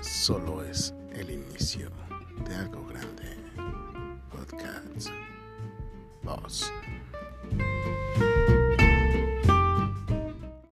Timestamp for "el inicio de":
1.12-2.54